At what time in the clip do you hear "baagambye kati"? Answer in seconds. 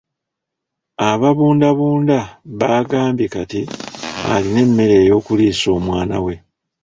2.59-3.61